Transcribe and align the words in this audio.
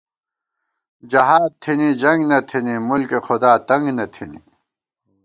جہاد 1.11 1.51
تھنی 1.61 1.89
جنگ 2.01 2.21
نہ 2.29 2.39
تھنی، 2.49 2.75
مُلکِ 2.87 3.11
خداتنگ 3.27 3.85
نہ 3.97 4.05
تھنی 4.13 4.41